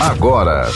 [0.00, 0.66] agora.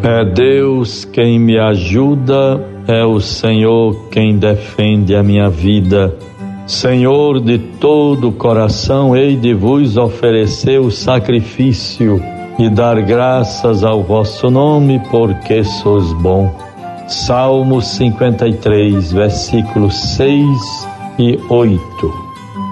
[0.00, 6.16] É Deus quem me ajuda, é o Senhor quem defende a minha vida.
[6.68, 12.22] Senhor de todo o coração, hei de vos oferecer o sacrifício
[12.58, 16.54] e dar graças ao vosso nome, porque sois bom.
[17.08, 20.46] Salmo 53, versículos 6
[21.18, 21.80] e 8.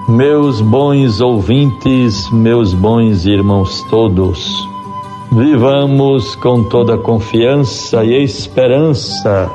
[0.09, 4.47] Meus bons ouvintes, meus bons irmãos todos,
[5.31, 9.49] vivamos com toda confiança e esperança,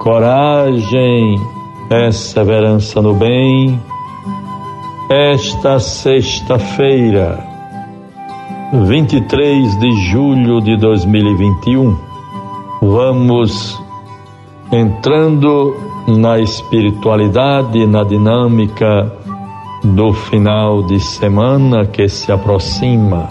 [0.00, 1.40] coragem,
[1.88, 3.80] perseverança no bem.
[5.10, 7.42] Esta sexta-feira,
[8.72, 11.96] 23 de julho de 2021,
[12.82, 13.80] vamos
[14.70, 15.74] entrando
[16.06, 19.10] na espiritualidade, na dinâmica
[19.82, 23.28] do final de semana que se aproxima.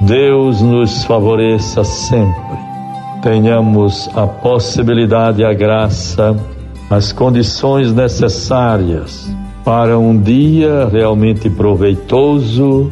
[0.00, 2.56] Deus nos favoreça sempre.
[3.22, 6.36] Tenhamos a possibilidade e a graça
[6.88, 9.28] as condições necessárias
[9.64, 12.90] para um dia realmente proveitoso,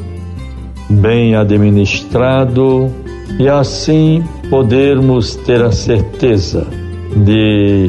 [0.90, 2.90] bem administrado
[3.38, 6.66] e assim podermos ter a certeza
[7.16, 7.88] de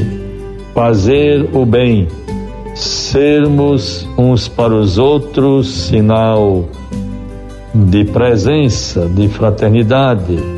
[0.73, 2.08] fazer o bem,
[2.75, 6.66] sermos uns para os outros sinal
[7.73, 10.55] de presença, de fraternidade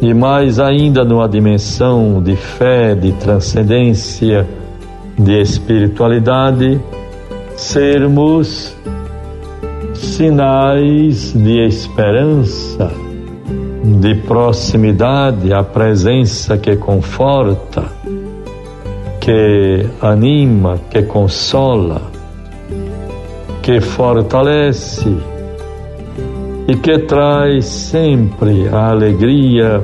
[0.00, 4.46] e mais ainda numa dimensão de fé, de transcendência,
[5.18, 6.80] de espiritualidade,
[7.56, 8.74] sermos
[9.94, 12.90] sinais de esperança,
[14.00, 17.84] de proximidade, a presença que conforta,
[19.20, 22.02] que anima, que consola,
[23.62, 25.33] que fortalece
[26.66, 29.82] e que traz sempre a alegria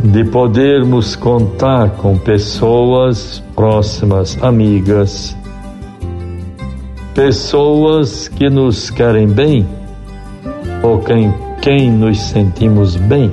[0.00, 5.36] de podermos contar com pessoas próximas, amigas,
[7.14, 9.66] pessoas que nos querem bem
[10.82, 13.30] ou quem, quem nos sentimos bem.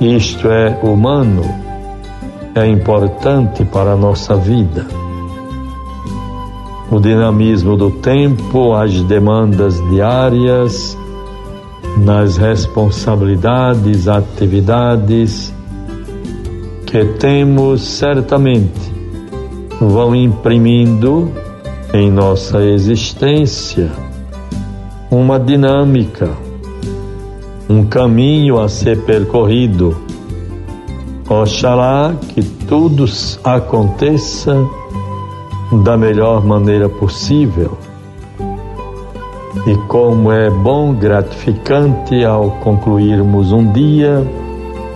[0.00, 1.42] Isto é humano,
[2.54, 4.86] é importante para a nossa vida
[6.90, 10.98] o dinamismo do tempo, as demandas diárias,
[11.98, 15.54] nas responsabilidades, atividades
[16.86, 18.92] que temos certamente
[19.80, 21.30] vão imprimindo
[21.94, 23.90] em nossa existência
[25.10, 26.30] uma dinâmica,
[27.68, 29.96] um caminho a ser percorrido.
[31.28, 33.04] Oxalá que tudo
[33.44, 34.54] aconteça
[35.72, 37.78] da melhor maneira possível.
[39.66, 44.26] E como é bom, gratificante ao concluirmos um dia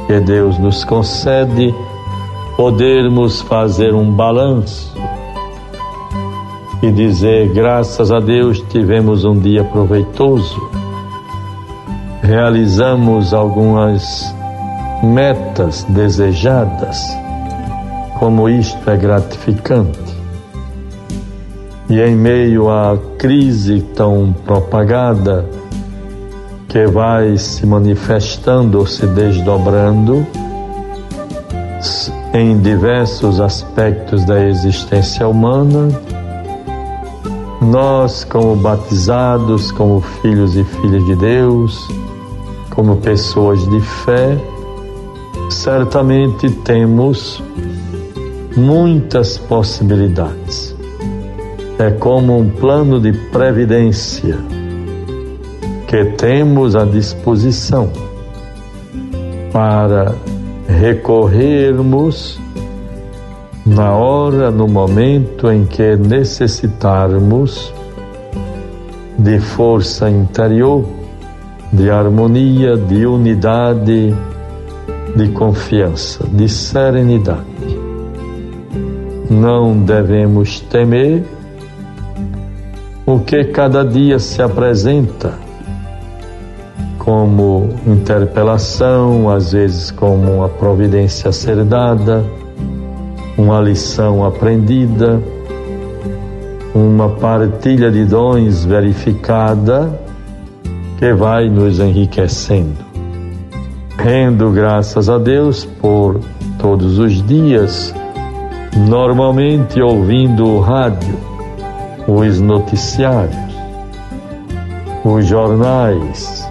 [0.07, 1.75] que Deus nos concede,
[2.57, 4.95] podermos fazer um balanço
[6.83, 10.61] e dizer: graças a Deus tivemos um dia proveitoso,
[12.23, 14.35] realizamos algumas
[15.03, 16.99] metas desejadas,
[18.19, 20.24] como isto é gratificante.
[21.95, 25.49] E em meio à crise tão propagada,
[26.67, 30.27] que vai se manifestando ou se desdobrando
[32.33, 35.89] em diversos aspectos da existência humana,
[37.63, 41.89] nós, como batizados, como filhos e filhas de Deus,
[42.71, 44.37] como pessoas de fé,
[45.49, 47.41] certamente temos
[48.57, 50.74] muitas possibilidades
[51.79, 54.39] é como um plano de previdência
[55.89, 57.91] que temos à disposição
[59.53, 60.15] para
[60.69, 62.41] recorrermos
[63.67, 67.73] na hora, no momento em que necessitarmos
[69.19, 70.85] de força interior,
[71.73, 74.15] de harmonia, de unidade,
[75.17, 77.45] de confiança, de serenidade.
[79.31, 81.25] Não devemos temer
[83.07, 85.35] o que cada dia se apresenta
[86.99, 92.25] como interpelação, às vezes como uma providência ser dada,
[93.37, 95.21] uma lição aprendida,
[96.75, 100.01] uma partilha de dons verificada
[100.99, 102.83] que vai nos enriquecendo.
[103.99, 106.21] Rendo graças a Deus por
[106.59, 107.95] todos os dias,
[108.89, 111.34] normalmente ouvindo o rádio,
[112.07, 113.55] os noticiários,
[115.05, 116.49] os jornais,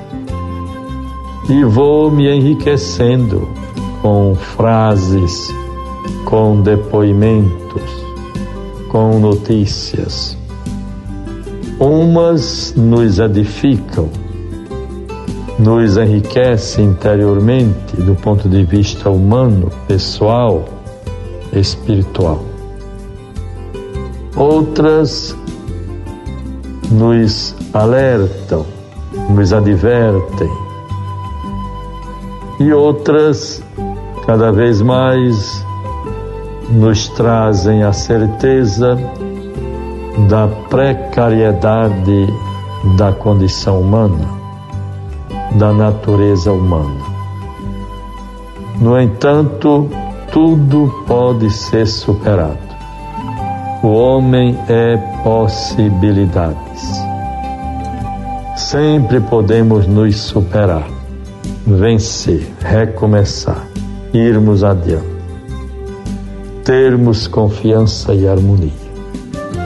[1.49, 3.47] e vou me enriquecendo
[4.01, 5.53] com frases,
[6.25, 7.83] com depoimentos,
[8.89, 10.37] com notícias.
[11.79, 14.09] Umas nos edificam,
[15.59, 20.65] nos enriquece interiormente do ponto de vista humano, pessoal,
[21.51, 22.52] espiritual.
[24.35, 25.35] Outras
[26.91, 28.65] nos alertam,
[29.29, 30.49] nos advertem.
[32.59, 33.63] E outras,
[34.25, 35.65] cada vez mais,
[36.69, 38.97] nos trazem a certeza
[40.29, 42.27] da precariedade
[42.97, 44.27] da condição humana,
[45.55, 47.01] da natureza humana.
[48.79, 49.89] No entanto,
[50.31, 52.62] tudo pode ser superado.
[53.83, 57.03] O homem é possibilidades.
[58.55, 60.87] Sempre podemos nos superar,
[61.67, 63.67] vencer, recomeçar,
[64.13, 65.13] irmos adiante
[66.63, 68.71] termos confiança e harmonia.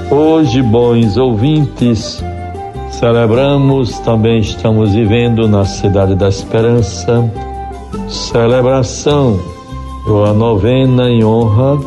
[0.10, 2.24] Hoje, bons ouvintes,
[2.92, 7.30] celebramos, também estamos vivendo na Cidade da Esperança,
[8.08, 9.40] celebração
[10.08, 11.78] da novena em honra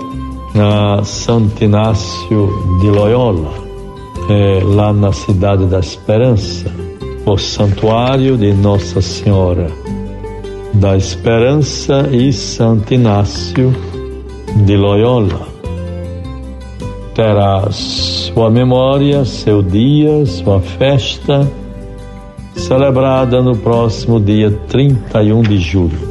[0.54, 2.48] a Santo Inácio
[2.80, 3.52] de Loyola,
[4.28, 6.70] é, lá na Cidade da Esperança,
[7.24, 9.70] o santuário de Nossa Senhora
[10.74, 13.74] da Esperança e Santo Inácio
[14.64, 15.48] de Loyola.
[17.14, 21.50] Terá sua memória, seu dia, sua festa,
[22.54, 26.09] celebrada no próximo dia 31 de julho.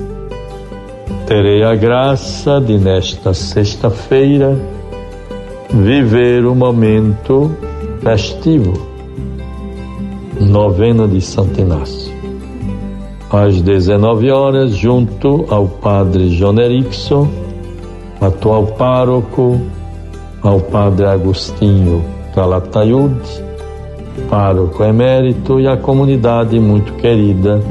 [1.30, 4.58] Terei a graça de, nesta sexta-feira,
[5.70, 7.56] viver o momento
[8.02, 8.74] festivo,
[10.42, 12.12] novena de Santo Inácio.
[13.30, 17.30] Às 19 horas, junto ao Padre John Erickson,
[18.20, 19.62] atual pároco,
[20.42, 22.04] ao Padre Agostinho
[22.34, 23.22] Calatayud,
[24.32, 27.62] pároco emérito e a comunidade muito querida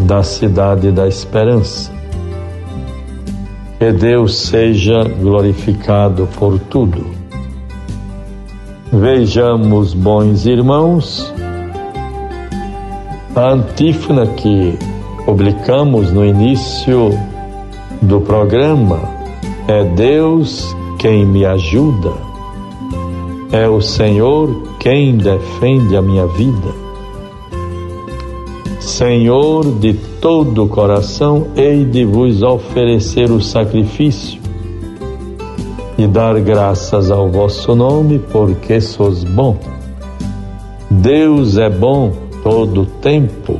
[0.00, 1.94] da Cidade da Esperança.
[3.84, 7.04] Que Deus seja glorificado por tudo.
[8.90, 11.30] Vejamos, bons irmãos,
[13.36, 14.78] a antífona que
[15.26, 17.10] publicamos no início
[18.00, 19.00] do programa
[19.68, 22.12] é Deus quem me ajuda.
[23.52, 26.83] É o Senhor quem defende a minha vida.
[28.84, 34.40] Senhor de todo o coração, hei de vos oferecer o sacrifício
[35.96, 39.56] e dar graças ao vosso nome, porque sois bom.
[40.90, 43.58] Deus é bom todo o tempo.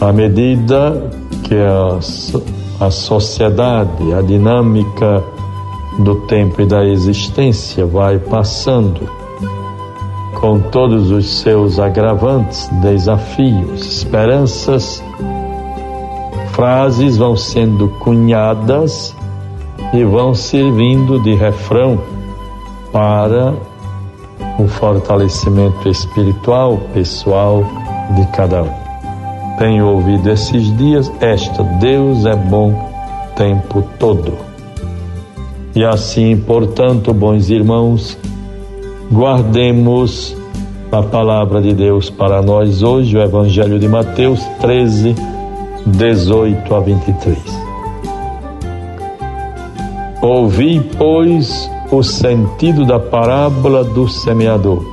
[0.00, 1.10] À medida
[1.42, 2.32] que as
[2.80, 5.22] a sociedade, a dinâmica
[6.00, 9.21] do tempo e da existência vai passando
[10.42, 15.02] com todos os seus agravantes, desafios, esperanças,
[16.50, 19.16] frases vão sendo cunhadas
[19.94, 21.98] e vão servindo de refrão
[22.92, 23.54] para
[24.58, 27.64] o fortalecimento espiritual, pessoal
[28.14, 28.82] de cada um
[29.62, 32.74] tenho ouvido esses dias esta: Deus é bom
[33.36, 34.32] tempo todo.
[35.74, 38.18] E assim, portanto, bons irmãos,
[39.10, 40.36] guardemos
[40.90, 45.14] a palavra de Deus para nós hoje, o Evangelho de Mateus 13,
[45.86, 47.38] 18 a 23.
[50.20, 54.84] Ouvi, pois, o sentido da parábola do semeador.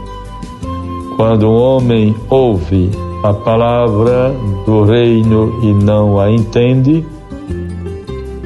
[1.18, 2.90] Quando um homem ouve
[3.24, 4.34] a palavra
[4.66, 7.06] do reino e não a entende,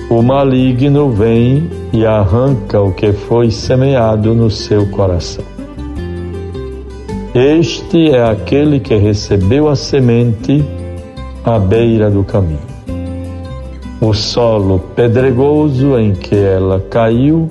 [0.09, 5.52] o maligno vem e arranca o que foi semeado no seu coração.
[7.35, 10.63] Este é aquele que recebeu a semente
[11.43, 12.59] à beira do caminho.
[13.99, 17.49] O solo pedregoso em que ela caiu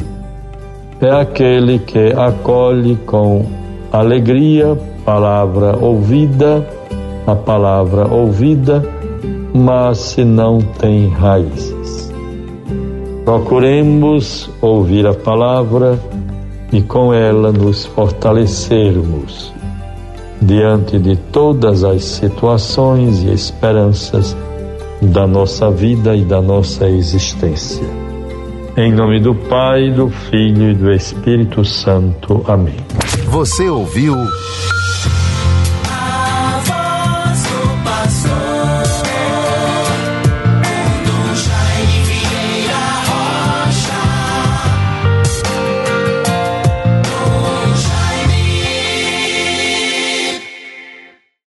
[1.00, 3.44] é aquele que acolhe com
[3.90, 6.64] alegria palavra ouvida
[7.26, 8.82] a palavra ouvida,
[9.52, 12.12] mas se não tem raízes.
[13.24, 15.98] Procuremos ouvir a palavra
[16.72, 19.52] e com ela nos fortalecermos
[20.42, 24.36] diante de todas as situações e esperanças
[25.00, 27.84] da nossa vida e da nossa existência.
[28.76, 32.42] Em nome do Pai, do Filho e do Espírito Santo.
[32.46, 32.76] Amém.
[33.28, 34.14] Você ouviu